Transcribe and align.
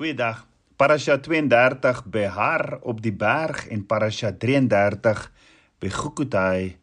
Goeiedag. 0.00 0.46
Parasha 0.76 1.18
32 1.20 2.04
Behar 2.08 2.78
op 2.88 3.02
die 3.04 3.12
berg 3.12 3.66
en 3.68 3.82
Parasha 3.86 4.30
33 4.32 5.26
Begukutai 5.78 6.78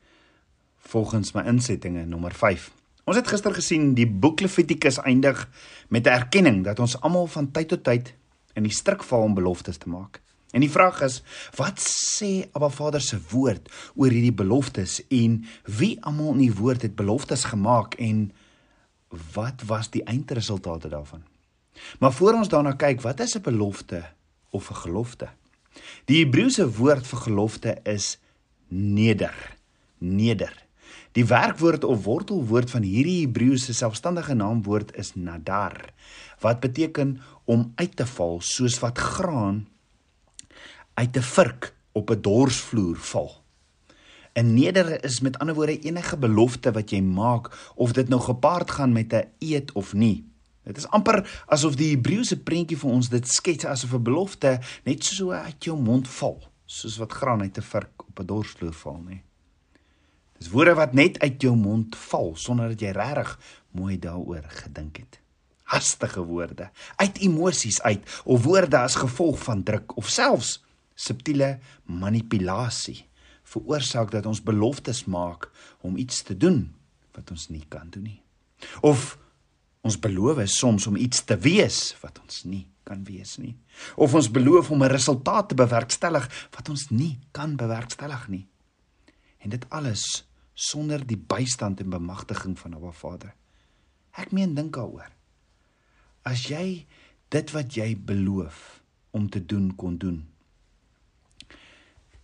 volgens 0.92 1.32
my 1.34 1.42
insettinge 1.50 2.04
nommer 2.06 2.36
5. 2.38 2.68
Ons 3.10 3.18
het 3.18 3.32
gister 3.34 3.56
gesien 3.58 3.96
die 3.98 4.06
boek 4.06 4.44
Levitikus 4.46 5.00
eindig 5.02 5.48
met 5.90 6.06
'n 6.06 6.14
erkenning 6.14 6.60
dat 6.64 6.80
ons 6.80 6.94
almal 7.02 7.26
van 7.28 7.50
tyd 7.52 7.68
tot 7.68 7.84
tyd 7.84 8.14
in 8.54 8.64
die 8.64 8.78
struik 8.78 9.04
val 9.04 9.22
om 9.22 9.34
beloftes 9.34 9.78
te 9.78 9.90
maak. 9.90 10.22
En 10.54 10.62
die 10.62 10.72
vraag 10.72 11.02
is, 11.02 11.24
wat 11.56 11.82
sê 11.82 12.46
Abba 12.52 12.70
Vader 12.70 13.02
se 13.02 13.18
woord 13.30 13.66
oor 13.96 14.10
hierdie 14.10 14.38
beloftes 14.44 15.02
en 15.10 15.46
wie 15.64 15.98
almal 16.02 16.34
in 16.34 16.46
die 16.46 16.54
woord 16.54 16.82
het 16.82 16.96
beloftes 16.96 17.44
gemaak 17.44 17.94
en 17.94 18.32
wat 19.34 19.64
was 19.66 19.90
die 19.90 20.04
eindresultate 20.04 20.88
daarvan? 20.88 21.24
Maar 22.00 22.14
voor 22.14 22.34
ons 22.34 22.50
daarna 22.50 22.72
kyk, 22.72 23.02
wat 23.02 23.20
is 23.20 23.36
'n 23.36 23.42
belofte 23.42 24.04
of 24.50 24.70
'n 24.70 24.76
gelofte? 24.76 25.30
Die 26.06 26.24
Hebreëse 26.24 26.66
woord 26.78 27.08
vir 27.08 27.20
gelofte 27.20 27.78
is 27.84 28.20
neder. 28.68 29.56
Neder. 29.98 30.66
Die 31.12 31.26
werkwoord 31.26 31.84
of 31.84 32.04
wortelwoord 32.04 32.70
van 32.70 32.82
hierdie 32.82 33.26
Hebreëse 33.26 33.74
selfstandige 33.74 34.34
naamwoord 34.34 34.96
is 34.96 35.16
nadar, 35.16 35.94
wat 36.40 36.60
beteken 36.60 37.18
om 37.46 37.72
uit 37.76 37.96
te 37.96 38.06
val 38.06 38.38
soos 38.42 38.80
wat 38.80 38.98
graan 38.98 39.68
uit 40.94 41.18
'n 41.18 41.22
vurk 41.22 41.74
op 41.92 42.10
'n 42.12 42.22
dorsvloer 42.22 42.98
val. 42.98 43.44
'n 44.34 44.54
Neder 44.54 45.04
is 45.04 45.20
met 45.20 45.40
ander 45.40 45.56
woorde 45.56 45.80
enige 45.80 46.18
belofte 46.18 46.72
wat 46.72 46.90
jy 46.90 47.02
maak 47.02 47.72
of 47.76 47.92
dit 47.92 48.10
nou 48.10 48.22
gepaard 48.22 48.72
gaan 48.72 48.92
met 48.92 49.14
'n 49.14 49.28
eed 49.40 49.72
of 49.72 49.94
nie. 49.94 50.26
Dit 50.68 50.78
is 50.78 50.88
amper 50.92 51.22
asof 51.48 51.78
die 51.80 51.94
Hebreëse 51.94 52.42
prentjie 52.44 52.78
vir 52.80 52.92
ons 52.92 53.10
dit 53.12 53.30
skets 53.32 53.66
asof 53.66 53.94
'n 53.96 54.04
belofte 54.04 54.60
net 54.86 55.04
so 55.04 55.32
uit 55.32 55.64
jou 55.64 55.78
mond 55.80 56.08
val, 56.08 56.42
soos 56.66 56.98
wat 56.98 57.14
graan 57.14 57.42
uit 57.42 57.58
'n 57.58 57.62
vurk 57.62 58.04
op 58.08 58.20
'n 58.20 58.26
dorsvloer 58.26 58.74
val, 58.74 59.00
nê. 59.08 59.22
Dis 60.38 60.50
woorde 60.50 60.76
wat 60.76 60.94
net 60.94 61.20
uit 61.20 61.42
jou 61.42 61.56
mond 61.56 61.96
val 61.96 62.36
sonder 62.36 62.70
dat 62.70 62.82
jy 62.82 62.92
regtig 62.92 63.40
mooi 63.72 64.00
daaroor 64.00 64.44
gedink 64.48 64.98
het. 64.98 65.20
Hastige 65.64 66.22
woorde, 66.22 66.70
uit 66.96 67.18
emosies 67.18 67.82
uit 67.82 68.22
of 68.24 68.44
woorde 68.44 68.78
as 68.78 68.96
gevolg 68.96 69.44
van 69.44 69.64
druk 69.64 69.98
of 69.98 70.10
selfs 70.10 70.64
subtiele 70.96 71.60
manipulasie 71.86 73.06
veroorsaak 73.48 74.12
dat 74.12 74.26
ons 74.26 74.44
beloftes 74.44 75.06
maak 75.06 75.50
om 75.82 75.98
iets 75.98 76.22
te 76.22 76.38
doen 76.38 76.76
wat 77.16 77.32
ons 77.32 77.48
nie 77.50 77.64
kan 77.68 77.90
doen 77.90 78.04
nie. 78.04 78.22
Of 78.82 79.18
Ons 79.82 80.00
beloof 80.00 80.42
soms 80.50 80.88
om 80.88 80.96
iets 80.96 81.24
te 81.24 81.38
wees 81.38 81.96
wat 82.02 82.20
ons 82.20 82.44
nie 82.44 82.68
kan 82.88 83.04
wees 83.04 83.36
nie. 83.38 83.56
Of 83.96 84.16
ons 84.16 84.32
beloof 84.32 84.72
om 84.72 84.84
'n 84.84 84.92
resultaat 84.92 85.50
te 85.50 85.56
bewerkstellig 85.56 86.28
wat 86.56 86.70
ons 86.70 86.90
nie 86.90 87.20
kan 87.32 87.56
bewerkstellig 87.56 88.28
nie. 88.28 88.48
En 89.38 89.50
dit 89.50 89.70
alles 89.70 90.28
sonder 90.54 91.06
die 91.06 91.18
bystand 91.18 91.80
en 91.80 91.90
bemagtiging 91.90 92.60
van 92.60 92.74
Abba 92.74 92.92
Vader. 92.92 93.36
Ek 94.12 94.32
meen 94.32 94.56
dink 94.58 94.74
daaroor. 94.74 95.12
As 96.26 96.48
jy 96.48 96.86
dit 97.30 97.52
wat 97.52 97.76
jy 97.76 97.96
beloof 97.96 98.82
om 99.12 99.30
te 99.30 99.46
doen 99.46 99.76
kon 99.76 99.98
doen, 99.98 100.26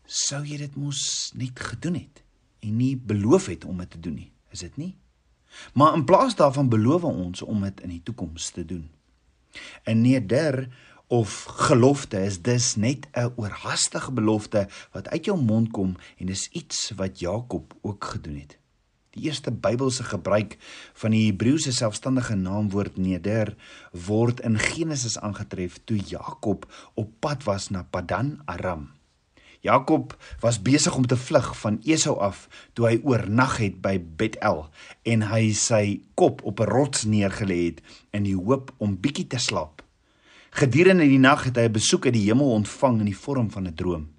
sou 0.05 0.43
jy 0.43 0.57
dit 0.57 0.75
mos 0.75 1.31
net 1.35 1.59
gedoen 1.59 1.95
het 2.01 2.23
en 2.59 2.77
nie 2.77 2.95
beloof 2.97 3.45
het 3.53 3.65
om 3.65 3.77
dit 3.77 3.89
te 3.89 3.99
doen 3.99 4.15
nie, 4.15 4.31
is 4.51 4.59
dit 4.59 4.77
nie? 4.77 4.95
Maar 5.73 5.93
in 5.93 6.05
plaas 6.05 6.35
daarvan 6.35 6.69
beloof 6.69 7.03
ons 7.03 7.41
om 7.41 7.61
dit 7.61 7.81
in 7.81 7.89
die 7.89 8.03
toekoms 8.03 8.49
te 8.49 8.65
doen. 8.65 8.89
'n 9.85 10.01
Neder 10.01 10.69
of 11.07 11.43
gelofte 11.43 12.23
is 12.25 12.41
dus 12.41 12.75
net 12.75 13.07
'n 13.13 13.33
oorhaastige 13.35 14.11
belofte 14.11 14.67
wat 14.91 15.09
uit 15.09 15.25
jou 15.25 15.37
mond 15.41 15.71
kom 15.71 15.95
en 16.17 16.25
dis 16.25 16.49
iets 16.51 16.91
wat 16.95 17.19
Jakob 17.19 17.73
ook 17.81 18.03
gedoen 18.03 18.39
het. 18.39 18.57
Die 19.09 19.23
eerste 19.23 19.51
Bybelse 19.51 20.03
gebruik 20.03 20.57
van 20.94 21.11
die 21.11 21.25
Hebreëse 21.25 21.72
selfstandige 21.72 22.35
naamwoord 22.35 22.97
neder 22.97 23.55
word 23.91 24.39
in 24.39 24.59
Genesis 24.59 25.19
aangetref 25.19 25.78
toe 25.83 25.97
Jakob 25.97 26.66
op 26.94 27.11
pad 27.19 27.44
was 27.44 27.69
na 27.69 27.83
Padan 27.83 28.41
Aram. 28.45 28.89
Jakob 29.63 30.18
was 30.40 30.62
besig 30.62 30.96
om 30.96 31.06
te 31.07 31.16
vlug 31.18 31.53
van 31.56 31.79
Esau 31.88 32.18
af 32.19 32.47
toe 32.75 32.88
hy 32.90 32.97
oornag 33.07 33.56
het 33.62 33.78
by 33.84 33.96
Betel 33.96 34.66
en 35.07 35.24
hy 35.29 35.53
sy 35.56 36.01
kop 36.19 36.44
op 36.44 36.59
'n 36.59 36.68
rots 36.68 37.06
neergelê 37.07 37.59
het 37.72 37.79
in 38.12 38.28
die 38.28 38.35
hoop 38.35 38.73
om 38.78 39.00
bietjie 39.00 39.28
te 39.28 39.40
slaap. 39.40 39.79
Gedurende 40.52 41.07
die 41.07 41.19
nag 41.19 41.44
het 41.47 41.56
hy 41.56 41.68
'n 41.72 41.78
besoek 41.79 42.06
uit 42.06 42.13
die 42.13 42.28
hemel 42.28 42.52
ontvang 42.52 43.00
in 43.00 43.06
die 43.06 43.22
vorm 43.25 43.50
van 43.52 43.68
'n 43.68 43.75
droom. 43.75 44.09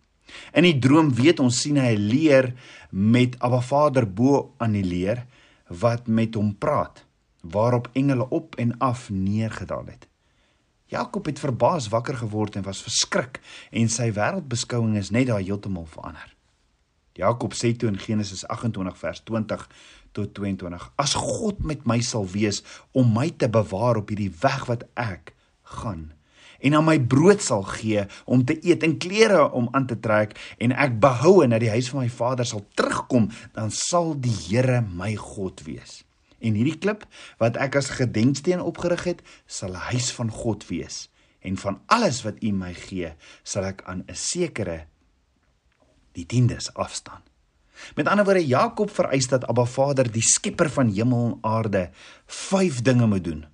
In 0.53 0.63
die 0.63 0.79
droom 0.79 1.13
weet 1.15 1.41
ons 1.41 1.61
sien 1.61 1.77
hy 1.77 1.95
leer 1.95 2.55
met 2.91 3.37
Abba 3.39 3.61
Vader 3.61 4.13
bo 4.13 4.55
aan 4.59 4.73
die 4.73 4.85
leer 4.85 5.27
wat 5.69 6.07
met 6.07 6.35
hom 6.35 6.57
praat 6.59 7.05
waarop 7.41 7.91
engele 7.93 8.29
op 8.31 8.55
en 8.57 8.79
af 8.79 9.11
neergedaal 9.11 9.87
het. 9.87 10.09
Jakob 10.95 11.27
het 11.27 11.43
verbaas 11.43 11.89
wakker 11.91 12.17
geword 12.23 12.57
en 12.57 12.67
was 12.67 12.83
verskrik 12.87 13.41
en 13.75 13.91
sy 13.91 14.13
wêreldbeskouing 14.15 14.95
is 15.01 15.11
net 15.15 15.29
daar 15.31 15.43
heeltemal 15.43 15.89
verander. 15.91 16.31
Jakob 17.19 17.55
sê 17.55 17.73
toe 17.79 17.91
in 17.91 17.99
Genesis 17.99 18.43
28 18.51 18.99
vers 18.99 19.23
20 19.27 19.69
tot 20.15 20.35
22: 20.35 20.89
As 20.99 21.15
God 21.19 21.63
met 21.67 21.87
my 21.87 22.01
sal 22.03 22.27
wees 22.31 22.63
om 22.93 23.11
my 23.15 23.31
te 23.31 23.51
bewaar 23.51 24.03
op 24.03 24.11
hierdie 24.11 24.33
weg 24.43 24.67
wat 24.71 24.87
ek 24.95 25.35
gaan 25.79 26.13
en 26.65 26.79
aan 26.79 26.87
my 26.87 26.97
brood 27.01 27.43
sal 27.45 27.65
gee 27.75 28.07
om 28.25 28.45
te 28.47 28.57
eet 28.65 28.83
en 28.87 28.97
klere 28.99 29.43
om 29.53 29.69
aan 29.77 29.87
te 29.91 29.99
trek 30.01 30.33
en 30.63 30.73
ek 30.73 30.97
behoue 31.03 31.47
na 31.51 31.61
die 31.61 31.73
huis 31.73 31.91
van 31.93 32.05
my 32.05 32.11
vader 32.13 32.49
sal 32.49 32.65
terugkom 32.79 33.29
dan 33.57 33.73
sal 33.75 34.15
die 34.17 34.35
Here 34.47 34.81
my 34.81 35.13
God 35.21 35.65
wees 35.69 36.03
En 36.45 36.57
hierdie 36.59 36.79
klip 36.79 37.07
wat 37.41 37.57
ek 37.57 37.79
as 37.81 37.95
gedenksteen 37.97 38.61
opgerig 38.61 39.05
het, 39.09 39.21
sal 39.47 39.73
'n 39.73 39.89
huis 39.91 40.13
van 40.13 40.31
God 40.31 40.67
wees. 40.69 41.09
En 41.41 41.57
van 41.57 41.81
alles 41.87 42.23
wat 42.25 42.43
U 42.43 42.53
my 42.53 42.75
gee, 42.75 43.15
sal 43.43 43.65
ek 43.65 43.83
aan 43.85 44.05
'n 44.09 44.15
sekere 44.15 44.87
die 46.13 46.27
tiendes 46.27 46.75
afstaan. 46.75 47.23
Met 47.97 48.09
ander 48.09 48.25
woorde 48.25 48.47
Jakob 48.47 48.91
vereis 48.91 49.29
dat 49.29 49.47
Abba 49.47 49.65
Vader, 49.65 50.13
die 50.13 50.23
skepper 50.23 50.71
van 50.71 50.89
hemel 50.89 51.27
en 51.27 51.39
aarde, 51.43 51.91
vyf 52.27 52.83
dinge 52.83 53.07
moet 53.07 53.25
doen 53.25 53.45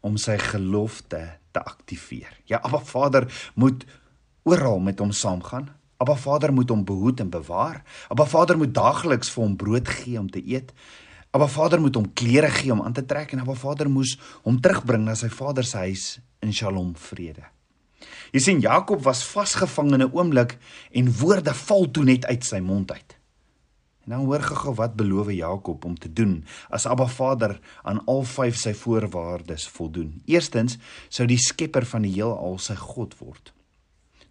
om 0.00 0.16
sy 0.16 0.38
gelofte 0.38 1.38
te 1.50 1.62
aktiveer. 1.62 2.40
Ja, 2.44 2.58
Abba 2.62 2.78
Vader 2.78 3.50
moet 3.54 3.84
oral 4.42 4.80
met 4.80 4.98
hom 4.98 5.12
saamgaan. 5.12 5.68
Abba 6.02 6.16
Vader 6.18 6.52
moet 6.52 6.68
hom 6.68 6.84
behoed 6.84 7.20
en 7.20 7.30
bewaar. 7.30 7.82
Abba 8.08 8.26
Vader 8.26 8.58
moet 8.58 8.74
daagliks 8.74 9.30
vir 9.30 9.44
hom 9.44 9.56
brood 9.56 9.88
gee 9.88 10.18
om 10.18 10.30
te 10.30 10.42
eet. 10.42 10.72
Abba 11.32 11.46
Vader 11.48 11.80
moet 11.80 11.94
hom 11.96 12.10
klere 12.12 12.50
gee 12.52 12.72
om 12.74 12.82
aan 12.84 12.92
te 12.92 13.04
trek 13.08 13.30
en 13.32 13.40
Abba 13.40 13.54
Vader 13.56 13.88
moes 13.88 14.18
hom 14.44 14.58
terugbring 14.60 15.06
na 15.06 15.14
sy 15.16 15.30
vader 15.32 15.64
se 15.64 15.80
huis 15.80 16.02
in 16.44 16.52
Shalom 16.52 16.90
vrede. 17.08 17.46
Jy 18.36 18.42
sien 18.44 18.60
Jakob 18.60 19.00
was 19.06 19.22
vasgevang 19.24 19.94
in 19.96 20.02
'n 20.04 20.12
oomblik 20.12 20.58
en 20.92 21.08
woorde 21.20 21.54
val 21.54 21.88
toe 21.90 22.04
net 22.04 22.26
uit 22.28 22.44
sy 22.44 22.60
mond 22.60 22.92
uit. 22.92 23.16
En 24.04 24.10
dan 24.10 24.24
hoor 24.26 24.42
gou 24.42 24.74
wat 24.74 24.94
beloof 24.94 25.30
Jakob 25.32 25.84
om 25.84 25.96
te 25.96 26.12
doen 26.12 26.44
as 26.68 26.86
Abba 26.86 27.06
Vader 27.06 27.60
aan 27.82 28.04
al 28.04 28.24
vyf 28.24 28.56
sy 28.56 28.74
voorwaardes 28.74 29.68
voldoen. 29.68 30.22
Eerstens 30.26 30.76
sou 31.08 31.26
die 31.26 31.38
skepper 31.38 31.86
van 31.86 32.02
die 32.02 32.12
heelal 32.12 32.58
sy 32.58 32.74
God 32.74 33.18
word. 33.18 33.52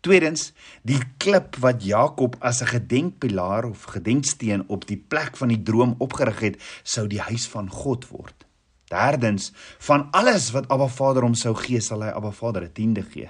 Tweedens, 0.01 0.47
die 0.81 1.00
klip 1.22 1.59
wat 1.62 1.84
Jakob 1.85 2.35
as 2.39 2.62
'n 2.62 2.73
gedenkpilaar 2.73 3.66
of 3.66 3.84
gedenksteen 3.84 4.63
op 4.67 4.88
die 4.88 4.97
plek 4.97 5.38
van 5.38 5.47
die 5.47 5.62
droom 5.63 5.95
opgerig 5.97 6.39
het, 6.39 6.62
sou 6.84 7.07
die 7.07 7.22
huis 7.22 7.47
van 7.47 7.69
God 7.69 8.07
word. 8.07 8.45
Derdens, 8.90 9.51
van 9.79 10.11
alles 10.11 10.51
wat 10.51 10.67
Abba 10.67 10.88
Vader 10.88 11.22
hom 11.22 11.35
sou 11.35 11.53
gee, 11.56 11.79
sal 11.81 12.01
hy 12.01 12.09
Abba 12.09 12.31
Vader 12.31 12.63
'n 12.63 12.73
tiende 12.73 13.03
gee. 13.03 13.29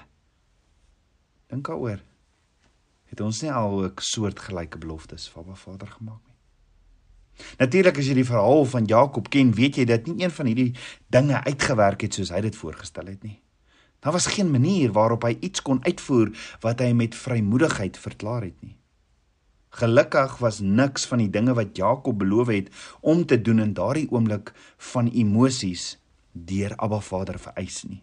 Dink 1.49 1.67
daaroor. 1.67 1.99
Het 3.05 3.21
ons 3.21 3.41
nie 3.41 3.51
al 3.51 3.83
'n 3.83 3.93
soort 3.97 4.39
gelyke 4.39 4.77
beloftes 4.77 5.29
vir 5.29 5.43
Abba 5.43 5.55
Vader 5.55 5.87
gemaak 5.87 6.23
nie? 6.27 6.31
Natuurlik 7.59 7.97
as 7.97 8.07
jy 8.07 8.13
die 8.13 8.27
verhaal 8.27 8.65
van 8.65 8.85
Jakob 8.85 9.29
ken, 9.29 9.53
weet 9.53 9.75
jy 9.75 9.85
dat 9.85 10.07
nie 10.07 10.23
een 10.23 10.31
van 10.31 10.45
hierdie 10.45 10.75
dinge 11.07 11.43
uitgewerk 11.43 12.01
het 12.01 12.13
soos 12.13 12.29
hy 12.29 12.41
dit 12.41 12.55
voorgestel 12.55 13.05
het 13.05 13.23
nie. 13.23 13.41
Daar 14.01 14.11
was 14.17 14.25
geen 14.33 14.51
manier 14.51 14.91
waarop 14.91 15.23
hy 15.27 15.35
iets 15.45 15.61
kon 15.61 15.83
uitvoer 15.85 16.31
wat 16.59 16.79
hy 16.81 16.89
met 16.97 17.15
vrymoedigheid 17.15 17.97
verklaar 18.01 18.47
het 18.49 18.57
nie. 18.65 18.75
Gelukkig 19.77 20.37
was 20.41 20.59
niks 20.59 21.05
van 21.07 21.21
die 21.21 21.29
dinge 21.29 21.53
wat 21.53 21.77
Jakob 21.77 22.17
beloof 22.19 22.49
het 22.51 22.71
om 22.99 23.25
te 23.25 23.37
doen 23.41 23.61
in 23.61 23.75
daardie 23.77 24.09
oomblik 24.09 24.51
van 24.91 25.07
emosies 25.07 25.99
deur 26.31 26.73
Abba 26.75 26.99
Vader 26.99 27.39
vereis 27.39 27.83
nie. 27.83 28.01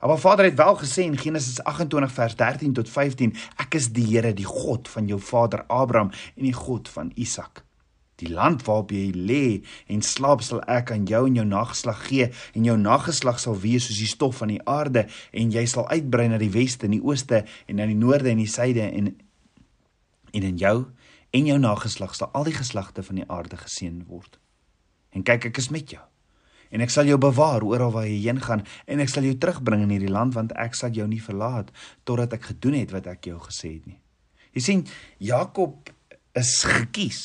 Abba 0.00 0.16
Vader 0.16 0.44
het 0.44 0.60
wel 0.60 0.76
gesê 0.76 1.08
in 1.08 1.18
Genesis 1.18 1.62
28 1.64 2.12
vers 2.12 2.36
13 2.36 2.72
tot 2.72 2.88
15: 2.88 3.34
Ek 3.56 3.74
is 3.74 3.90
die 3.96 4.06
Here, 4.12 4.32
die 4.32 4.48
God 4.48 4.88
van 4.88 5.08
jou 5.08 5.20
vader 5.20 5.64
Abraham 5.66 6.12
en 6.36 6.44
die 6.44 6.56
God 6.56 6.88
van 6.88 7.12
Isak. 7.14 7.64
Die 8.20 8.28
land 8.28 8.64
waarop 8.66 8.92
jy 8.92 9.10
lê 9.16 9.44
en 9.88 10.02
slaap 10.04 10.44
sal 10.44 10.60
ek 10.68 10.92
aan 10.94 11.06
jou 11.08 11.22
en 11.26 11.38
jou 11.40 11.46
nageslag 11.48 12.04
gee 12.08 12.28
en 12.54 12.68
jou 12.68 12.76
nageslag 12.80 13.40
sal 13.40 13.56
wees 13.62 13.88
soos 13.88 14.00
die 14.02 14.10
stof 14.10 14.42
van 14.42 14.52
die 14.52 14.60
aarde 14.68 15.06
en 15.32 15.52
jy 15.54 15.64
sal 15.70 15.88
uitbrei 15.88 16.28
na 16.28 16.40
die 16.40 16.52
weste 16.52 16.88
en 16.88 16.96
die 16.98 17.04
ooste 17.04 17.44
en 17.66 17.80
na 17.80 17.88
die 17.88 17.98
noorde 17.98 18.32
en 18.32 18.42
die 18.42 18.50
suide 18.50 18.84
en 18.90 19.14
en 20.30 20.46
in 20.46 20.60
jou 20.60 20.76
en 21.34 21.46
jou 21.46 21.58
nageslag 21.58 22.14
sal 22.14 22.30
al 22.34 22.46
die 22.46 22.54
geslagte 22.54 23.02
van 23.06 23.20
die 23.22 23.26
aarde 23.30 23.58
geseën 23.58 24.04
word. 24.06 24.38
En 25.14 25.26
kyk 25.26 25.50
ek 25.50 25.58
is 25.62 25.70
met 25.74 25.90
jou. 25.90 26.02
En 26.70 26.82
ek 26.84 26.92
sal 26.94 27.08
jou 27.10 27.18
bewaar 27.18 27.64
oral 27.66 27.90
waar 27.94 28.06
jy 28.06 28.20
heen 28.28 28.38
gaan 28.42 28.62
en 28.86 29.02
ek 29.02 29.10
sal 29.10 29.26
jou 29.26 29.34
terugbring 29.42 29.82
in 29.86 29.94
hierdie 29.94 30.12
land 30.12 30.36
want 30.38 30.54
ek 30.58 30.76
sal 30.78 30.94
jou 30.94 31.06
nie 31.10 31.22
verlaat 31.22 31.72
totdat 32.06 32.36
ek 32.38 32.52
gedoen 32.52 32.78
het 32.78 32.94
wat 32.94 33.08
ek 33.10 33.30
jou 33.32 33.38
gesê 33.42 33.74
het 33.78 33.86
nie. 33.90 33.98
Jy 34.54 34.62
sien 34.62 34.84
Jakob 35.22 35.90
is 36.38 36.60
gekies 36.66 37.22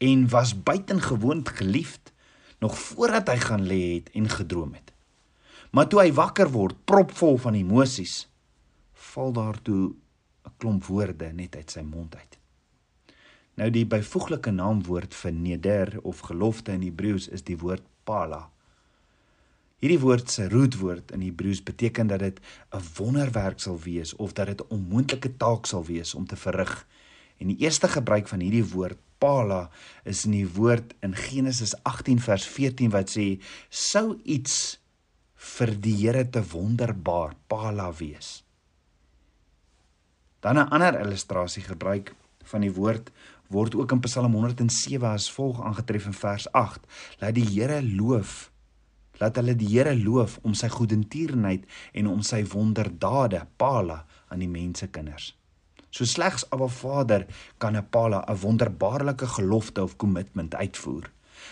en 0.00 0.28
was 0.28 0.54
buitengewoon 0.62 1.44
geliefd 1.46 2.12
nog 2.58 2.78
voordat 2.78 3.28
hy 3.28 3.36
gaan 3.36 3.64
lê 3.68 3.80
het 3.94 4.10
en 4.16 4.28
gedroom 4.28 4.72
het. 4.74 4.92
Maar 5.70 5.88
toe 5.88 6.00
hy 6.00 6.12
wakker 6.16 6.48
word, 6.50 6.76
propvol 6.84 7.36
van 7.38 7.54
emosies, 7.54 8.24
val 9.12 9.32
daar 9.32 9.62
toe 9.62 9.92
'n 10.46 10.52
klomp 10.56 10.84
woorde 10.84 11.32
net 11.32 11.56
uit 11.56 11.70
sy 11.70 11.80
mond 11.80 12.16
uit. 12.16 12.38
Nou 13.54 13.70
die 13.70 13.86
byvoeglike 13.86 14.50
naamwoord 14.50 15.14
vir 15.14 15.32
neder 15.32 15.98
of 16.02 16.18
gelofte 16.18 16.72
in 16.72 16.82
Hebreëus 16.82 17.28
is 17.28 17.44
die 17.44 17.58
woord 17.58 17.84
pala. 18.04 18.50
Hierdie 19.80 20.00
woord 20.00 20.30
se 20.30 20.48
rootwoord 20.48 21.12
in 21.16 21.22
Hebreëus 21.24 21.62
beteken 21.62 22.06
dat 22.06 22.18
dit 22.18 22.40
'n 22.72 22.82
wonderwerk 22.96 23.60
sal 23.60 23.78
wees 23.78 24.16
of 24.16 24.32
dat 24.32 24.46
dit 24.46 24.60
'n 24.60 24.68
onmoontlike 24.68 25.36
taak 25.36 25.66
sal 25.66 25.84
wees 25.84 26.14
om 26.14 26.26
te 26.26 26.36
verrig. 26.36 26.86
En 27.40 27.48
die 27.48 27.58
eerste 27.64 27.88
gebruik 27.88 28.28
van 28.28 28.42
hierdie 28.44 28.66
woord 28.72 29.00
pala 29.20 29.68
is 30.08 30.24
in 30.28 30.36
die 30.36 30.48
woord 30.48 30.94
in 31.04 31.16
Genesis 31.16 31.74
18 31.88 32.20
vers 32.24 32.44
14 32.48 32.92
wat 32.92 33.12
sê 33.12 33.26
sou 33.68 34.18
iets 34.24 34.78
vir 35.56 35.74
die 35.80 35.96
Here 36.02 36.24
te 36.28 36.42
wonderbaar 36.52 37.34
pala 37.48 37.90
wees. 37.96 38.42
Dan 40.40 40.56
'n 40.56 40.68
ander 40.72 41.00
illustrasie 41.00 41.62
gebruik 41.62 42.14
van 42.44 42.60
die 42.60 42.72
woord 42.72 43.10
word 43.48 43.74
ook 43.74 43.92
in 43.92 44.00
Psalm 44.00 44.32
107 44.32 45.04
as 45.08 45.30
volg 45.30 45.60
aangetref 45.60 46.06
in 46.06 46.12
vers 46.12 46.52
8: 46.52 46.80
Laat 47.20 47.34
die 47.34 47.48
Here 47.48 47.82
loof 47.82 48.50
laat 49.20 49.36
hulle 49.36 49.54
die 49.54 49.68
Here 49.68 49.94
loof 49.96 50.38
om 50.42 50.54
sy 50.54 50.68
goedertierenheid 50.72 51.66
en 51.92 52.06
om 52.06 52.22
sy 52.22 52.40
wonderdade 52.44 53.46
pala 53.56 54.06
aan 54.28 54.38
die 54.38 54.48
mense 54.48 54.88
kinders. 54.88 55.34
So 55.90 56.04
slegs 56.04 56.46
Abba 56.50 56.68
Vader 56.68 57.26
kan 57.58 57.76
'n 57.76 57.88
pala 57.90 58.24
'n 58.26 58.40
wonderbaarlike 58.40 59.26
gelofte 59.26 59.82
of 59.82 59.96
kommitment 59.96 60.54
uitvoer. 60.54 61.10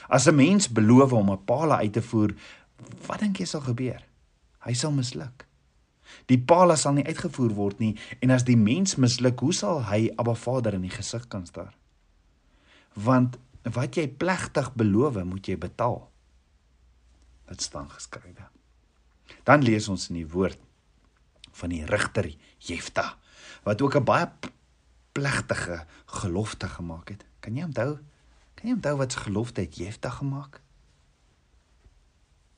As 0.09 0.27
'n 0.27 0.35
mens 0.35 0.69
beloof 0.69 1.13
om 1.13 1.31
'n 1.31 1.45
pala 1.45 1.79
uit 1.79 1.93
te 1.93 2.03
voer, 2.03 2.35
wat 3.07 3.19
dink 3.19 3.37
jy 3.39 3.45
sal 3.45 3.61
gebeur? 3.61 4.03
Hy 4.59 4.73
sal 4.73 4.93
misluk. 4.93 5.47
Die 6.27 6.39
pala 6.39 6.77
sal 6.77 6.93
nie 6.93 7.07
uitgevoer 7.07 7.53
word 7.55 7.79
nie 7.79 7.97
en 8.21 8.31
as 8.31 8.45
die 8.45 8.57
mens 8.57 8.97
misluk, 8.97 9.41
hoe 9.41 9.53
sal 9.53 9.83
hy 9.83 10.11
Abba 10.17 10.35
Vader 10.35 10.75
in 10.75 10.83
die 10.83 10.97
gesig 10.97 11.29
kan 11.29 11.47
staar? 11.47 11.75
Want 12.95 13.39
wat 13.63 13.95
jy 13.95 14.09
plegtig 14.09 14.75
beloof, 14.75 15.25
moet 15.25 15.47
jy 15.47 15.59
betaal. 15.59 16.11
Dit 17.49 17.63
staan 17.63 17.91
geskrywe. 17.91 18.49
Dan 19.45 19.63
lees 19.63 19.89
ons 19.89 20.09
in 20.09 20.15
die 20.15 20.29
woord 20.29 20.59
van 21.53 21.69
die 21.69 21.85
regter 21.85 22.31
Jefta 22.59 23.19
wat 23.63 23.83
ook 23.83 23.97
'n 23.97 24.05
baie 24.05 24.29
plegtige 25.13 25.85
gelofte 26.07 26.69
gemaak 26.69 27.09
het. 27.09 27.25
Kan 27.41 27.57
jy 27.57 27.65
onthou? 27.65 27.99
Kan 28.55 28.69
jy 28.69 28.75
onthou 28.75 28.97
wat 28.97 29.13
se 29.13 29.19
gelofte 29.19 29.61
het 29.61 29.77
Jefta 29.77 30.11
gemaak? 30.11 30.61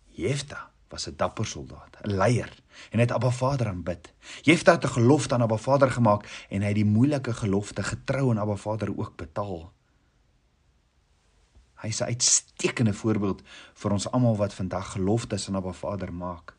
Jefta 0.06 0.70
was 0.88 1.06
'n 1.06 1.16
dapper 1.16 1.46
soldaat, 1.46 1.96
'n 2.02 2.10
leier 2.10 2.62
en 2.90 2.98
het 2.98 3.10
Abba 3.10 3.30
Vader 3.30 3.68
aanbid. 3.68 4.12
Jefta 4.42 4.72
het 4.72 4.84
'n 4.84 4.88
gelofte 4.88 5.34
aan 5.34 5.42
Abba 5.42 5.56
Vader 5.56 5.90
gemaak 5.90 6.46
en 6.48 6.60
hy 6.60 6.66
het 6.66 6.74
die 6.74 6.84
moeilike 6.84 7.34
gelofte 7.34 7.82
getrou 7.82 8.30
aan 8.30 8.38
Abba 8.38 8.56
Vader 8.56 8.98
ook 8.98 9.16
betaal. 9.16 9.72
Hy 11.74 11.88
is 11.88 12.00
'n 12.00 12.04
uitstekende 12.04 12.92
voorbeeld 12.92 13.42
vir 13.74 13.90
ons 13.90 14.10
almal 14.10 14.36
wat 14.36 14.54
vandag 14.54 14.92
geloftes 14.92 15.48
aan 15.48 15.56
Abba 15.56 15.72
Vader 15.72 16.12
maak. 16.12 16.56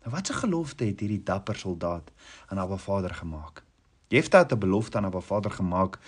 Nou 0.00 0.14
watse 0.14 0.32
gelofte 0.32 0.84
het 0.84 1.00
hierdie 1.00 1.22
dapper 1.22 1.56
soldaat 1.56 2.10
aan 2.46 2.58
Abba 2.58 2.76
Vader 2.76 3.14
gemaak? 3.14 3.67
Jefta 4.08 4.38
het 4.38 4.52
'n 4.52 4.58
belofte 4.58 4.96
aan 4.96 5.04
Abba 5.04 5.20
Vader 5.20 5.50
gemaak 5.50 5.98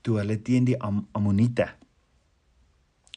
toe 0.00 0.18
hulle 0.18 0.42
teen 0.42 0.64
die 0.64 0.80
Am 0.82 1.08
Ammoniete 1.12 1.68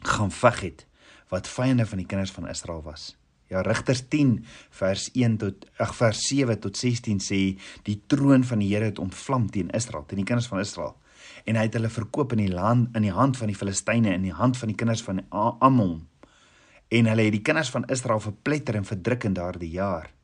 gaan 0.01 0.31
veg 0.31 0.59
het 0.59 0.85
wat 1.27 1.47
vyande 1.47 1.85
van 1.85 1.97
die 1.97 2.05
kinders 2.05 2.31
van 2.31 2.47
Israel 2.47 2.81
was. 2.83 3.15
Ja 3.47 3.61
Rigters 3.61 4.07
10 4.07 4.45
vers 4.69 5.09
1 5.13 5.37
tot 5.37 5.65
ag 5.77 5.95
vers 5.95 6.27
7 6.27 6.59
tot 6.59 6.77
16 6.77 7.19
sê 7.21 7.39
die 7.83 8.01
troon 8.07 8.43
van 8.43 8.59
die 8.59 8.73
Here 8.73 8.85
het 8.89 8.99
ontvlam 8.99 9.49
teen 9.49 9.69
Israel, 9.69 10.05
teen 10.05 10.21
die 10.21 10.25
kinders 10.25 10.47
van 10.47 10.59
Israel. 10.59 10.95
En 11.45 11.55
hy 11.55 11.67
het 11.67 11.73
hulle 11.77 11.89
verkoop 11.89 12.33
in 12.33 12.43
die 12.45 12.53
land 12.53 12.95
in 12.97 13.05
die 13.05 13.13
hand 13.13 13.37
van 13.37 13.47
die 13.47 13.57
Filistyne 13.57 14.13
in 14.13 14.25
die 14.25 14.33
hand 14.33 14.57
van 14.57 14.67
die 14.67 14.77
kinders 14.77 15.03
van 15.05 15.23
Ammon. 15.29 16.07
En 16.89 17.05
hulle 17.05 17.27
het 17.27 17.37
die 17.37 17.41
kinders 17.45 17.69
van 17.69 17.85
Israel 17.85 18.19
verpletter 18.19 18.75
en 18.75 18.85
verdruk 18.85 19.23
in 19.23 19.33
daardie 19.33 19.71
jaar. 19.73 20.14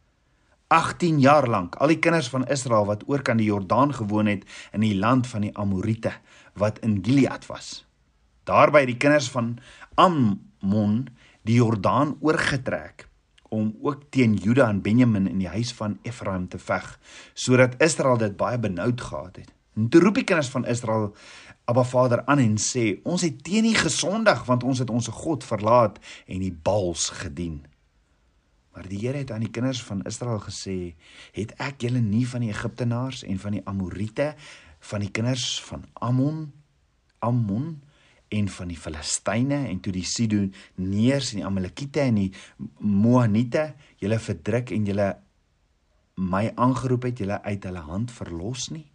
18 0.71 1.19
jaar 1.19 1.47
lank 1.51 1.75
al 1.83 1.91
die 1.91 1.99
kinders 1.99 2.29
van 2.31 2.45
Israel 2.47 2.85
wat 2.87 3.03
oor 3.11 3.21
kan 3.27 3.41
die 3.41 3.49
Jordaan 3.49 3.91
gewoon 3.93 4.29
het 4.31 4.45
in 4.71 4.85
die 4.85 4.95
land 4.95 5.27
van 5.27 5.43
die 5.43 5.51
Amorite 5.59 6.13
wat 6.55 6.79
in 6.79 7.01
Gilead 7.03 7.45
was. 7.51 7.83
Daarby 8.47 8.85
het 8.85 8.93
die 8.93 9.01
kinders 9.03 9.27
van 9.29 9.57
Ammon 9.99 11.09
die 11.43 11.57
Jordaan 11.59 12.15
oorgetrek 12.19 13.07
om 13.51 13.73
ook 13.83 14.05
teen 14.09 14.37
Juda 14.39 14.69
en 14.69 14.79
Benjamin 14.81 15.27
in 15.27 15.41
die 15.43 15.51
huis 15.51 15.73
van 15.75 15.97
Efraim 16.07 16.47
te 16.47 16.59
veg 16.59 16.87
sodat 17.33 17.75
Israel 17.83 18.17
dit 18.17 18.37
baie 18.39 18.59
benoud 18.59 19.01
gehad 19.01 19.35
het. 19.35 19.51
En 19.75 19.89
toe 19.89 20.01
roep 20.01 20.21
die 20.21 20.23
kinders 20.23 20.49
van 20.53 20.65
Israel 20.65 21.11
Abba 21.65 21.83
Vader 21.83 22.23
aan 22.25 22.39
en 22.39 22.55
sê 22.55 23.01
ons 23.03 23.27
het 23.27 23.43
teen 23.43 23.67
U 23.67 23.75
gesondig 23.75 24.47
want 24.47 24.63
ons 24.63 24.79
het 24.79 24.89
ons 24.89 25.11
God 25.19 25.43
verlaat 25.43 25.99
en 26.27 26.39
die 26.39 26.55
Baals 26.63 27.09
gedien. 27.19 27.59
Maar 28.71 28.87
die 28.87 28.99
Here 29.01 29.19
het 29.19 29.31
aan 29.31 29.43
die 29.43 29.51
kinders 29.51 29.83
van 29.83 30.03
Israel 30.07 30.39
gesê: 30.39 30.95
"Het 31.35 31.51
ek 31.59 31.81
julle 31.81 31.99
nie 31.99 32.27
van 32.27 32.41
die 32.41 32.49
Egiptenaars 32.49 33.23
en 33.23 33.39
van 33.39 33.51
die 33.51 33.65
Amorite, 33.67 34.35
van 34.79 34.99
die 34.99 35.11
kinders 35.11 35.61
van 35.61 35.85
Ammon, 35.93 36.51
Ammon 37.19 37.81
en 38.29 38.47
van 38.49 38.67
die 38.67 38.77
Filistyne 38.77 39.67
en 39.67 39.79
toe 39.79 39.93
die 39.93 40.05
Sidoniërs 40.07 41.33
en 41.33 41.41
die 41.41 41.45
Amalekiete 41.45 41.99
en 41.99 42.15
die 42.15 42.31
Moabite 42.79 43.73
julle 43.97 44.19
verdruk 44.19 44.71
en 44.71 44.85
julle 44.85 45.09
my 46.15 46.51
aangeroep 46.55 47.03
het, 47.03 47.19
julle 47.19 47.41
uit 47.43 47.63
hulle 47.63 47.79
hand 47.79 48.11
verlos 48.11 48.69
nie? 48.69 48.87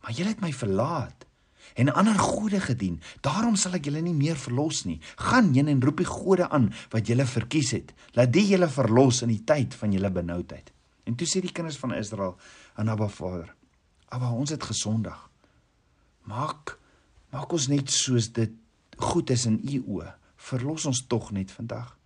Maar 0.00 0.12
julle 0.12 0.28
het 0.36 0.40
my 0.40 0.52
verlaat." 0.52 1.26
En 1.74 1.92
ander 1.92 2.18
gode 2.18 2.60
gedien. 2.60 3.00
Daarom 3.20 3.56
sal 3.56 3.78
ek 3.78 3.88
julle 3.88 4.02
nie 4.04 4.14
meer 4.14 4.38
verlos 4.38 4.84
nie. 4.84 5.00
Gaan 5.16 5.52
heen 5.54 5.68
en 5.72 5.82
roep 5.82 6.02
die 6.02 6.08
gode 6.08 6.48
aan 6.48 6.70
wat 6.92 7.08
julle 7.10 7.26
verkies 7.26 7.72
het. 7.76 7.94
Laat 8.14 8.32
die 8.32 8.46
julle 8.52 8.68
verlos 8.68 9.22
in 9.26 9.32
die 9.32 9.42
tyd 9.46 9.74
van 9.74 9.92
julle 9.94 10.10
benoudheid. 10.10 10.70
En 11.04 11.16
toe 11.18 11.28
sê 11.28 11.42
die 11.44 11.52
kinders 11.52 11.78
van 11.80 11.94
Israel 11.96 12.36
aan 12.74 12.88
Abba 12.88 13.08
Vader: 13.08 13.54
"Abba, 14.08 14.32
ons 14.32 14.50
het 14.50 14.62
gesondig. 14.62 15.18
Maak 16.24 16.78
maak 17.34 17.52
ons 17.52 17.66
net 17.68 17.90
soos 17.90 18.32
dit 18.32 18.52
goed 18.96 19.30
is 19.30 19.46
in 19.46 19.58
u 19.58 19.82
oë. 19.98 20.14
Verlos 20.36 20.86
ons 20.86 21.06
tog 21.06 21.30
net 21.32 21.50
vandag." 21.50 21.96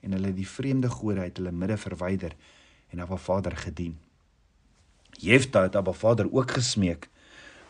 En 0.00 0.12
hulle 0.12 0.32
die 0.34 0.48
vreemde 0.48 0.88
gode 0.88 1.20
uit 1.20 1.36
hulle 1.36 1.52
midde 1.52 1.76
verwyder 1.76 2.34
en 2.90 3.00
Abba 3.00 3.16
Vader 3.16 3.56
gedien. 3.56 3.98
Jefta 5.18 5.62
het 5.62 5.76
Abba 5.76 5.92
Vader 5.92 6.32
ook 6.32 6.50
gesmeek 6.50 7.08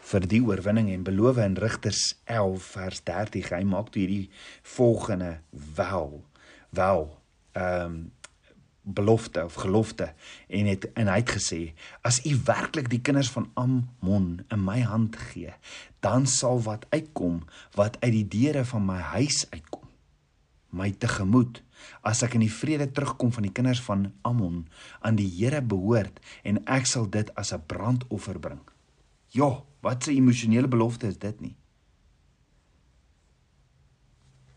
vir 0.06 0.26
die 0.30 0.42
oorwinning 0.44 0.90
en 0.94 1.06
beloof 1.06 1.40
in 1.42 1.56
Rigters 1.60 2.02
11 2.24 2.68
vers 2.76 3.02
30 3.10 3.50
hy 3.54 3.62
maak 3.68 3.90
toe 3.92 4.04
hierdie 4.04 4.28
volgende 4.76 5.38
wel 5.78 6.20
wel 6.70 7.08
ehm 7.52 7.96
um, 7.96 8.04
belofte 8.86 9.42
of 9.44 9.56
gelofte 9.58 10.12
en 10.46 10.68
het 10.70 10.84
en 10.94 11.08
hy 11.10 11.16
het 11.18 11.30
gesê 11.34 11.58
as 12.06 12.20
u 12.22 12.36
werklik 12.46 12.86
die 12.92 13.00
kinders 13.02 13.30
van 13.34 13.48
Ammon 13.58 14.28
in 14.46 14.62
my 14.62 14.78
hand 14.86 15.18
gee 15.32 15.50
dan 16.06 16.30
sal 16.30 16.62
wat 16.62 16.86
uitkom 16.94 17.40
wat 17.74 17.98
uit 18.04 18.12
die 18.20 18.28
deure 18.36 18.62
van 18.64 18.86
my 18.86 19.00
huis 19.16 19.40
uitkom 19.50 19.86
my 20.76 20.90
tegemoet. 20.92 21.62
As 22.06 22.22
ek 22.26 22.36
in 22.38 22.44
die 22.44 22.52
vrede 22.52 22.88
terugkom 22.92 23.32
van 23.34 23.46
die 23.46 23.54
kinders 23.54 23.80
van 23.84 24.10
Ammon 24.26 24.64
aan 25.00 25.18
die 25.18 25.28
Here 25.38 25.62
behoort 25.62 26.20
en 26.46 26.60
ek 26.70 26.88
sal 26.90 27.08
dit 27.10 27.30
as 27.36 27.52
'n 27.52 27.66
brandoffer 27.66 28.38
bring. 28.38 28.62
Ja 29.32 29.62
Wat 29.86 30.06
'n 30.06 30.18
emosionele 30.18 30.68
belofte 30.68 31.06
is 31.06 31.18
dit 31.18 31.40
nie? 31.40 31.54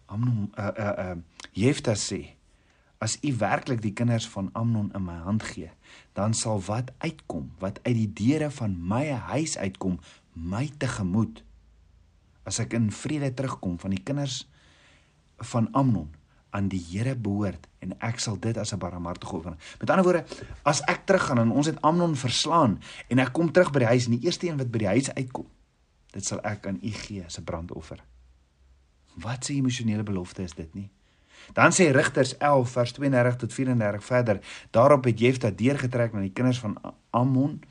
Amnon 0.05 0.51
uh 0.57 0.73
uh 0.77 0.93
uh 1.05 1.17
Jefta 1.53 1.93
sê 1.93 2.33
as 2.97 3.17
u 3.21 3.33
werklik 3.37 3.81
die 3.81 3.93
kinders 3.93 4.27
van 4.27 4.49
Amnon 4.53 4.89
in 4.93 5.03
my 5.05 5.15
hand 5.23 5.43
gee, 5.43 5.69
dan 6.13 6.33
sal 6.33 6.59
wat 6.67 6.91
uitkom, 6.97 7.51
wat 7.59 7.79
uit 7.83 7.95
die 7.95 8.13
deure 8.13 8.49
van 8.51 8.75
my 8.87 9.05
huis 9.31 9.57
uitkom, 9.57 9.99
my 10.33 10.65
tegemoet 10.77 11.43
as 12.43 12.59
ek 12.59 12.73
in 12.73 12.91
vrede 12.91 13.29
terugkom 13.33 13.77
van 13.79 13.93
die 13.95 14.03
kinders 14.03 14.47
van 15.37 15.71
Amnon 15.71 16.09
aan 16.49 16.67
die 16.67 16.81
Here 16.91 17.15
behoort 17.15 17.67
en 17.79 17.95
ek 17.99 18.19
sal 18.19 18.39
dit 18.39 18.57
as 18.57 18.73
'n 18.73 18.77
barmhartige 18.79 19.35
offer. 19.35 19.55
Met 19.79 19.89
ander 19.89 20.05
woorde, 20.05 20.25
as 20.63 20.81
ek 20.81 21.05
teruggaan 21.05 21.39
en 21.39 21.51
ons 21.51 21.65
het 21.65 21.81
Amnon 21.81 22.15
verslaan 22.15 22.79
en 23.07 23.19
ek 23.19 23.33
kom 23.33 23.51
terug 23.51 23.71
by 23.71 23.79
die 23.79 23.87
huis 23.87 24.05
en 24.05 24.17
die 24.19 24.25
eerste 24.25 24.47
een 24.47 24.57
wat 24.57 24.71
by 24.71 24.77
die 24.77 24.87
huis 24.87 25.13
uitkom, 25.13 25.47
dit 26.11 26.25
sal 26.25 26.39
ek 26.43 26.67
aan 26.67 26.79
U 26.83 26.91
gee 26.91 27.23
as 27.25 27.37
'n 27.37 27.43
brandoffer. 27.43 28.03
Wat 29.15 29.49
'n 29.49 29.53
emosionele 29.53 30.03
belofte 30.03 30.43
is 30.43 30.53
dit 30.53 30.73
nie? 30.73 30.89
Dan 31.53 31.71
sê 31.71 31.91
Rigters 31.91 32.37
11 32.37 32.69
vers 32.69 32.91
32 32.91 33.35
tot 33.35 33.53
34 33.53 34.03
verder, 34.03 34.39
daarop 34.71 35.03
het 35.03 35.19
Jefta 35.19 35.49
deurgetrek 35.49 36.13
na 36.13 36.19
die 36.19 36.33
kinders 36.33 36.59
van 36.59 36.77
Ammon 37.09 37.61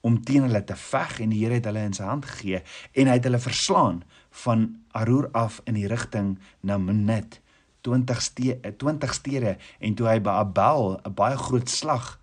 om 0.00 0.22
teen 0.24 0.42
hulle 0.42 0.64
te 0.64 0.76
veg 0.76 1.20
en 1.20 1.32
die 1.32 1.42
Here 1.44 1.54
het 1.54 1.68
hulle 1.68 1.84
in 1.84 1.96
sy 1.96 2.06
hand 2.08 2.24
gegee 2.24 2.62
en 2.92 3.10
hy 3.10 3.18
het 3.18 3.24
hulle 3.28 3.42
verslaan 3.42 4.02
van 4.44 4.68
Aroer 4.96 5.28
af 5.36 5.60
in 5.64 5.74
die 5.74 5.88
rigting 5.90 6.38
na 6.60 6.78
Minit 6.78 7.40
20 7.80 8.22
ste 8.22 8.58
20 8.76 9.14
stede 9.14 9.56
en 9.78 9.94
toe 9.94 10.08
hy 10.08 10.18
by 10.20 10.30
Abel 10.44 11.00
'n 11.04 11.14
baie 11.14 11.36
groot 11.36 11.68
slag 11.68 12.18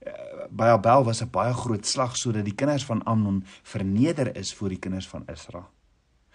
eh, 0.00 0.12
by 0.50 0.72
Abel 0.74 1.04
was 1.04 1.22
'n 1.22 1.30
baie 1.30 1.52
groot 1.52 1.86
slag 1.86 2.16
sodat 2.16 2.44
die 2.44 2.54
kinders 2.54 2.84
van 2.84 3.02
Amnon 3.04 3.44
verneder 3.62 4.36
is 4.36 4.54
voor 4.54 4.68
die 4.68 4.78
kinders 4.78 5.08
van 5.08 5.26
Israel. 5.26 5.68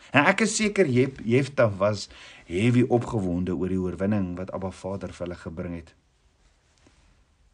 En 0.10 0.26
ek 0.26 0.42
is 0.42 0.56
seker 0.56 0.88
Jefta 1.24 1.70
was 1.70 2.10
heavy 2.46 2.84
opgewonde 2.84 3.56
oor 3.56 3.70
die 3.70 3.80
oorwinning 3.80 4.36
wat 4.38 4.52
Abba 4.52 4.72
Vader 4.72 5.14
vir 5.14 5.28
hulle 5.28 5.38
gebring 5.40 5.76
het. 5.76 5.94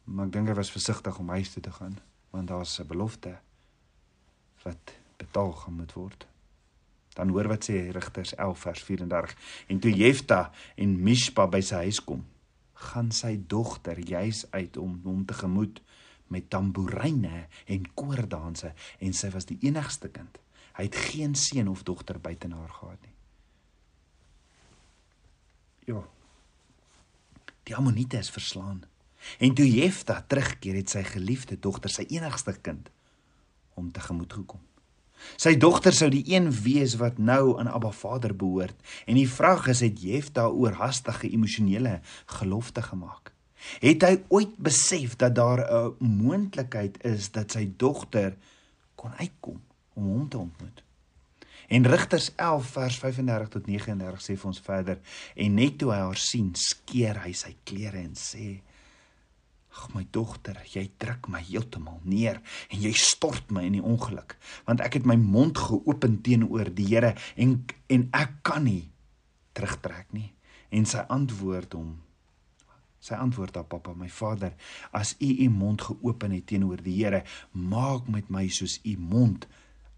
Maar 0.03 0.25
ek 0.25 0.31
dink 0.31 0.47
hy 0.47 0.55
was 0.55 0.71
versigtig 0.71 1.19
om 1.19 1.29
huis 1.29 1.51
toe 1.53 1.61
te 1.61 1.71
gaan 1.71 1.97
want 2.31 2.47
daar's 2.47 2.79
'n 2.79 2.87
belofte 2.87 3.39
wat 4.63 4.93
betaal 5.17 5.51
gaan 5.51 5.73
moet 5.73 5.93
word. 5.93 6.27
Dan 7.17 7.33
hoor 7.33 7.49
wat 7.49 7.65
sê 7.65 7.87
Rigters 7.95 8.35
11 8.37 8.63
vers 8.67 8.83
34. 8.85 9.35
En 9.73 9.79
toe 9.81 9.93
Jefta 9.93 10.41
en 10.77 10.97
Mishpa 11.03 11.47
by 11.49 11.63
sy 11.65 11.87
huis 11.87 12.01
kom, 12.05 12.21
gaan 12.87 13.09
sy 13.15 13.33
dogter 13.49 13.97
juis 14.05 14.43
uit 14.53 14.77
om 14.77 14.99
hom 15.05 15.23
te 15.25 15.33
gemoed 15.33 15.81
met 16.29 16.49
tamboeryne 16.53 17.47
en 17.65 17.87
koordanse 17.97 18.73
en 18.99 19.15
sy 19.17 19.31
was 19.33 19.49
die 19.49 19.57
enigste 19.65 20.11
kind. 20.13 20.37
Hy 20.77 20.85
het 20.85 20.99
geen 21.09 21.33
seun 21.35 21.71
of 21.71 21.81
dogter 21.87 22.19
buite 22.21 22.51
haar 22.53 22.69
gehad 22.69 23.01
nie. 23.01 23.15
Ja. 25.87 26.03
Die 27.63 27.75
Amoniete 27.75 28.19
is 28.19 28.29
verslaan. 28.29 28.83
En 29.39 29.55
toe 29.57 29.65
Jefta 29.65 30.21
terugkeer 30.21 30.75
het 30.77 30.91
sy 30.93 31.01
geliefde 31.07 31.57
dogter, 31.59 31.89
sy 31.89 32.05
enigste 32.13 32.53
kind, 32.61 32.91
hom 33.73 33.89
tegemoet 33.91 34.37
gekom. 34.37 34.61
Sy 35.37 35.55
dogter 35.57 35.93
sou 35.93 36.09
die 36.09 36.23
een 36.29 36.51
wees 36.63 36.95
wat 37.01 37.17
nou 37.17 37.57
aan 37.59 37.69
Abba 37.71 37.91
Vader 37.91 38.35
behoort 38.35 38.77
en 39.05 39.15
die 39.19 39.29
vraag 39.29 39.67
is 39.73 39.83
het 39.85 40.01
Jefta 40.01 40.47
oor 40.47 40.77
hastige 40.79 41.29
emosionele 41.29 41.99
gelofte 42.39 42.81
gemaak. 42.81 43.33
Het 43.81 44.03
hy 44.05 44.15
ooit 44.33 44.57
besef 44.57 45.15
dat 45.15 45.35
daar 45.35 45.65
'n 45.65 45.95
moontlikheid 45.99 47.03
is 47.03 47.31
dat 47.31 47.51
sy 47.51 47.69
dogter 47.77 48.35
kon 48.95 49.11
uitkom 49.17 49.61
om 49.93 50.03
hom 50.03 50.29
te 50.29 50.37
ontmoet? 50.37 50.83
En 51.67 51.87
Rigters 51.87 52.31
11 52.35 52.67
vers 52.67 52.97
35 52.97 53.47
tot 53.47 53.65
39 53.65 54.21
sê 54.21 54.37
vir 54.37 54.47
ons 54.47 54.59
verder 54.59 54.99
en 55.35 55.53
net 55.53 55.77
toe 55.77 55.91
hy 55.91 55.99
haar 55.99 56.21
sien, 56.21 56.53
skeer 56.55 57.19
hy 57.23 57.33
sy 57.33 57.55
klere 57.63 57.97
en 57.97 58.15
sê: 58.15 58.61
Ag 59.77 59.91
my 59.93 60.03
dogter, 60.11 60.57
jy 60.73 60.87
druk 60.97 61.29
my 61.29 61.41
heeltemal 61.45 61.99
neer 62.03 62.41
en 62.71 62.81
jy 62.81 62.93
stort 62.97 63.51
my 63.53 63.61
in 63.67 63.77
die 63.77 63.83
ongeluk, 63.85 64.37
want 64.65 64.81
ek 64.81 64.97
het 64.99 65.05
my 65.05 65.15
mond 65.21 65.59
geopen 65.61 66.17
teenoor 66.25 66.73
die 66.73 66.87
Here 66.89 67.13
en 67.37 67.59
en 67.93 68.09
ek 68.17 68.41
kan 68.47 68.65
nie 68.65 68.89
terugtrek 69.53 70.09
nie. 70.13 70.31
En 70.73 70.85
sy 70.89 71.05
antwoord 71.13 71.77
hom 71.77 71.95
Sy 73.07 73.15
antwoord 73.15 73.55
haar 73.55 73.67
pappa, 73.69 73.93
my 73.95 74.09
vader, 74.11 74.55
as 74.91 75.13
u 75.21 75.29
u 75.45 75.47
mond 75.53 75.83
geopen 75.85 76.33
het 76.33 76.47
teenoor 76.49 76.81
die 76.83 76.97
Here, 76.97 77.21
maak 77.53 78.09
met 78.11 78.31
my 78.33 78.47
soos 78.51 78.79
u 78.83 78.97
mond 78.97 79.45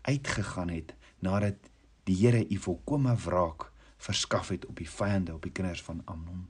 uitgegaan 0.05 0.69
het 0.69 0.93
nadat 1.25 1.71
die 2.05 2.17
Here 2.19 2.43
u 2.43 2.59
volkomme 2.67 3.15
wraak 3.25 3.69
verskaf 3.99 4.51
het 4.53 4.67
op 4.69 4.77
die 4.79 4.89
vyande, 4.89 5.33
op 5.35 5.43
die 5.43 5.51
kinders 5.51 5.81
van 5.83 6.03
Amnon. 6.05 6.47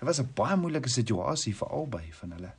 Dit 0.00 0.08
was 0.08 0.20
'n 0.20 0.32
baie 0.34 0.56
moeilike 0.56 0.88
situasie 0.88 1.54
vir 1.56 1.68
albei 1.68 2.12
van 2.12 2.30
hulle. 2.32 2.52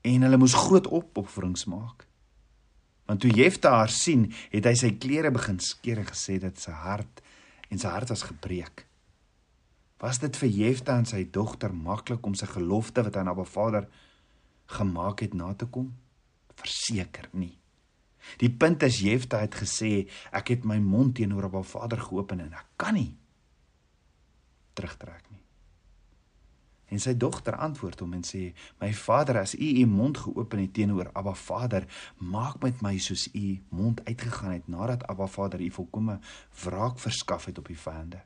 En 0.00 0.22
hulle 0.22 0.36
moes 0.36 0.54
groot 0.54 0.86
opofferings 0.86 1.64
maak. 1.64 2.06
Want 3.06 3.20
toe 3.20 3.30
Jefta 3.30 3.70
haar 3.70 3.88
sien, 3.88 4.32
het 4.50 4.64
hy 4.64 4.74
sy 4.74 4.90
klere 4.90 5.30
begin 5.30 5.58
skeer 5.58 5.98
en 5.98 6.06
gesê 6.06 6.38
dat 6.38 6.58
sy 6.58 6.70
hart 6.70 7.22
en 7.70 7.78
sy 7.78 7.88
hart 7.88 8.08
was 8.08 8.22
gebreek. 8.22 8.84
Was 9.98 10.18
dit 10.18 10.36
vir 10.36 10.48
Jefta 10.48 10.98
en 10.98 11.06
sy 11.06 11.24
dogter 11.30 11.72
maklik 11.72 12.26
om 12.26 12.34
sy 12.34 12.46
gelofte 12.46 13.02
wat 13.02 13.16
aan 13.16 13.28
Abba 13.28 13.44
Vader 13.44 13.88
gemaak 14.66 15.20
het 15.20 15.34
na 15.34 15.54
te 15.54 15.66
kom? 15.66 15.94
Verseker 16.54 17.28
nie. 17.32 17.58
Die 18.38 18.50
punt 18.50 18.82
is 18.82 19.00
Jefta 19.00 19.40
het 19.40 19.54
gesê 19.54 20.08
ek 20.30 20.48
het 20.48 20.64
my 20.64 20.78
mond 20.78 21.14
teenoor 21.16 21.44
Abba 21.44 21.62
Vader 21.62 21.98
geopen 21.98 22.40
en 22.40 22.52
ek 22.52 22.66
kan 22.76 22.94
nie 22.94 23.16
terugtrek 24.74 25.24
nie. 25.30 25.37
En 26.88 27.00
sy 27.00 27.16
dogter 27.16 27.56
antwoord 27.56 28.00
hom 28.00 28.12
en 28.16 28.24
sê: 28.24 28.52
"My 28.80 28.92
vader, 28.94 29.38
as 29.38 29.54
u 29.54 29.68
u 29.82 29.86
mond 29.86 30.18
geopen 30.18 30.58
het 30.58 30.72
teenoor 30.74 31.10
Abba 31.12 31.34
Vader, 31.34 31.86
maak 32.16 32.62
met 32.62 32.80
my 32.80 32.98
soos 32.98 33.28
u 33.34 33.60
mond 33.68 34.04
uitgegaan 34.04 34.52
het 34.52 34.68
nadat 34.68 35.06
Abba 35.06 35.26
Vader 35.26 35.60
u 35.60 35.70
volkomme 35.70 36.18
wraak 36.64 36.98
verskaf 36.98 37.44
het 37.44 37.58
op 37.58 37.66
die 37.66 37.78
vyande." 37.78 38.22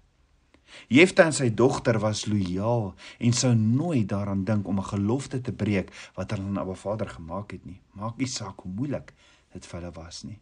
Jefta 0.88 1.24
en 1.24 1.34
sy 1.36 1.50
dogter 1.54 1.98
was 1.98 2.26
lojaal 2.26 2.94
en 3.18 3.32
sou 3.32 3.54
nooit 3.54 4.08
daaraan 4.08 4.44
dink 4.44 4.66
om 4.66 4.78
'n 4.78 4.90
gelofte 4.94 5.40
te 5.40 5.52
breek 5.52 5.92
wat 6.14 6.30
hulle 6.30 6.42
aan 6.42 6.58
Abba 6.58 6.74
Vader 6.74 7.08
gemaak 7.08 7.50
het 7.50 7.64
nie. 7.64 7.80
Maak 7.92 8.16
nie 8.16 8.26
saak 8.26 8.60
hoe 8.60 8.72
moeilik 8.72 9.14
dit 9.52 9.66
vir 9.66 9.80
hulle 9.80 9.92
was 9.92 10.22
nie. 10.22 10.40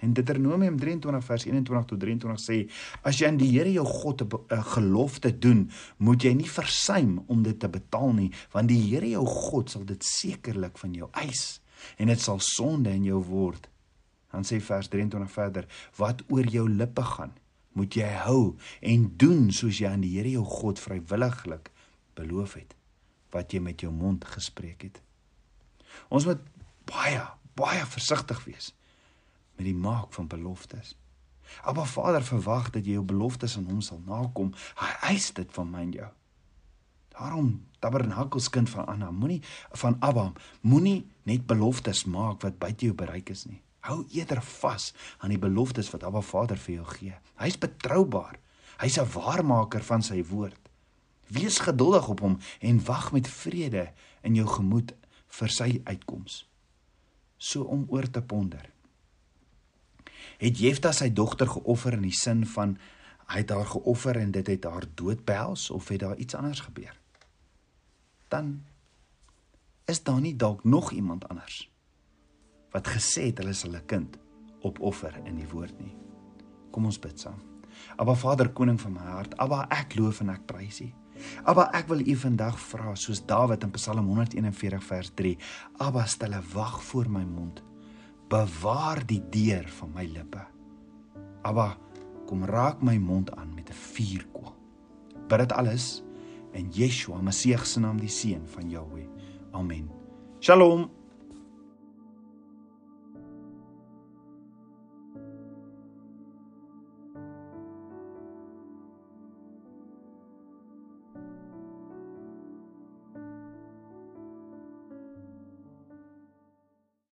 En 0.00 0.12
Deuteronomium 0.16 0.78
23 0.80 1.24
vers 1.24 1.44
21 1.44 1.84
tot 1.84 2.00
23 2.00 2.40
sê: 2.40 2.58
As 3.04 3.18
jy 3.20 3.28
aan 3.28 3.40
die 3.40 3.50
Here 3.52 3.72
jou 3.72 3.84
God 3.84 4.22
'n 4.24 4.62
gelofte 4.72 5.38
doen, 5.38 5.70
moet 5.98 6.22
jy 6.22 6.32
nie 6.34 6.48
versuim 6.48 7.18
om 7.26 7.42
dit 7.42 7.58
te 7.60 7.68
betaal 7.68 8.12
nie, 8.12 8.30
want 8.52 8.68
die 8.68 8.80
Here 8.80 9.08
jou 9.08 9.26
God 9.26 9.70
sal 9.70 9.84
dit 9.84 10.04
sekerlik 10.04 10.78
van 10.78 10.94
jou 10.94 11.08
eis 11.12 11.60
en 11.96 12.06
dit 12.06 12.20
sal 12.20 12.40
sonde 12.40 12.90
in 12.90 13.04
jou 13.04 13.22
word. 13.24 13.68
Dan 14.32 14.44
sê 14.44 14.60
vers 14.60 14.88
23 14.88 15.30
verder: 15.30 15.66
Wat 15.96 16.22
oor 16.28 16.44
jou 16.44 16.68
lippe 16.68 17.02
gaan, 17.02 17.32
moet 17.72 17.94
jy 17.94 18.08
hou 18.24 18.56
en 18.80 19.12
doen 19.16 19.50
soos 19.50 19.78
jy 19.78 19.88
aan 19.88 20.00
die 20.00 20.16
Here 20.16 20.30
jou 20.30 20.44
God 20.44 20.78
vrywilliglik 20.78 21.70
beloof 22.14 22.54
het 22.54 22.74
wat 23.30 23.52
jy 23.52 23.60
met 23.60 23.80
jou 23.80 23.92
mond 23.92 24.24
gespreek 24.24 24.82
het. 24.82 25.02
Ons 26.08 26.26
moet 26.26 26.40
baie 26.84 27.22
baie 27.54 27.86
versigtig 27.86 28.44
wees 28.44 28.72
met 29.60 29.68
die 29.68 29.76
maak 29.76 30.14
van 30.16 30.26
beloftes. 30.26 30.94
Abba 31.68 31.84
Vader 31.84 32.24
verwag 32.24 32.70
dat 32.72 32.86
jy 32.86 32.96
jou 32.96 33.04
beloftes 33.04 33.58
aan 33.58 33.66
hom 33.68 33.82
sal 33.84 34.00
nakom. 34.06 34.54
Hy 34.80 34.92
eis 35.12 35.28
dit 35.36 35.50
van 35.52 35.68
my 35.68 35.82
en 35.84 35.92
jou. 35.98 36.08
Daarom 37.12 37.50
Tabernakels 37.80 38.48
kind 38.48 38.70
van 38.72 38.86
Anna, 38.88 39.10
moenie 39.12 39.42
van 39.82 39.98
Abba, 40.00 40.30
moenie 40.64 41.02
net 41.28 41.44
beloftes 41.50 42.06
maak 42.08 42.40
wat 42.46 42.56
buite 42.62 42.88
jou 42.88 42.96
bereik 42.96 43.34
is 43.34 43.44
nie. 43.50 43.60
Hou 43.84 44.04
eerder 44.14 44.40
vas 44.62 44.94
aan 45.20 45.34
die 45.34 45.40
beloftes 45.40 45.92
wat 45.92 46.08
Abba 46.08 46.24
Vader 46.24 46.60
vir 46.60 46.78
jou 46.78 46.88
gee. 46.94 47.20
Hy's 47.40 47.60
betroubaar. 47.60 48.40
Hy's 48.80 48.96
'n 48.96 49.12
waarmaker 49.12 49.84
van 49.84 50.02
sy 50.02 50.24
woord. 50.24 50.70
Wees 51.28 51.58
geduldig 51.58 52.08
op 52.08 52.20
hom 52.20 52.38
en 52.60 52.84
wag 52.84 53.12
met 53.12 53.28
vrede 53.28 53.92
in 54.22 54.34
jou 54.34 54.46
gemoed 54.46 54.94
vir 55.28 55.48
sy 55.48 55.80
uitkoms. 55.84 56.48
So 57.36 57.62
om 57.62 57.86
oor 57.88 58.10
te 58.10 58.22
ponder 58.22 58.70
het 60.38 60.58
Jefta 60.58 60.92
sy 60.92 61.12
dogter 61.12 61.48
geoffer 61.48 61.92
in 61.92 62.02
die 62.02 62.16
sin 62.16 62.46
van 62.46 62.78
hy 63.30 63.44
het 63.44 63.50
haar 63.50 63.66
geoffer 63.66 64.16
en 64.16 64.32
dit 64.34 64.46
het 64.46 64.64
haar 64.64 64.86
dood 64.94 65.24
behels 65.24 65.70
of 65.70 65.88
het 65.88 66.00
daar 66.00 66.16
iets 66.16 66.34
anders 66.34 66.60
gebeur? 66.60 66.96
Dan 68.28 68.64
is 69.84 70.02
daar 70.02 70.20
nie 70.20 70.36
dalk 70.36 70.64
nog 70.64 70.90
iemand 70.92 71.28
anders 71.28 71.70
wat 72.70 72.86
gesê 72.86 73.30
het 73.30 73.38
hulle 73.42 73.52
sal 73.52 73.74
'n 73.74 73.86
kind 73.86 74.18
opoffer 74.62 75.14
in 75.24 75.36
die 75.36 75.48
woord 75.48 75.78
nie. 75.80 75.96
Kom 76.70 76.84
ons 76.84 76.98
bid 76.98 77.20
saam. 77.20 77.40
Aba 77.96 78.14
Vader 78.14 78.48
koning 78.48 78.80
van 78.80 78.92
my 78.92 79.00
hart, 79.00 79.36
Aba 79.38 79.66
ek 79.70 79.96
loof 79.98 80.20
en 80.20 80.28
ek 80.28 80.46
prys 80.46 80.80
U. 80.80 80.92
Aba 81.44 81.70
ek 81.72 81.88
wil 81.88 82.00
U 82.06 82.16
vandag 82.16 82.58
vra 82.58 82.94
soos 82.94 83.26
Dawid 83.26 83.62
in 83.62 83.70
Psalm 83.70 84.06
141 84.06 84.84
vers 84.84 85.10
3. 85.14 85.38
Aba 85.78 86.06
stel 86.06 86.34
'n 86.34 86.44
wag 86.52 86.82
voor 86.84 87.10
my 87.10 87.24
mond 87.24 87.62
bewaar 88.30 89.02
die 89.06 89.22
deur 89.30 89.66
van 89.80 89.90
my 89.94 90.06
lippe. 90.06 90.42
Abba, 91.42 91.74
kom 92.30 92.44
raak 92.46 92.82
my 92.82 92.94
mond 92.98 93.32
aan 93.34 93.54
met 93.54 93.70
'n 93.70 93.74
vuurkoel. 93.74 94.54
Bid 95.28 95.38
dit 95.38 95.52
alles 95.52 96.02
in 96.52 96.70
Yeshua, 96.70 97.20
Messie 97.20 97.56
se 97.64 97.80
naam, 97.80 97.98
die 97.98 98.08
seun 98.08 98.46
van 98.46 98.70
Jahweh. 98.70 99.06
Amen. 99.52 99.90
Shalom. 100.40 100.99